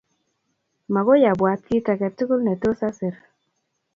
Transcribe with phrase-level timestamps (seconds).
[0.93, 3.15] Makoy abwat kit ake tugul ne tos asir.